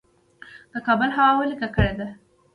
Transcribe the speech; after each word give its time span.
د 0.71 0.73
کابل 0.87 1.09
هوا 1.17 1.31
ولې 1.39 1.55
ککړه 1.61 1.91
ده؟ 1.99 2.07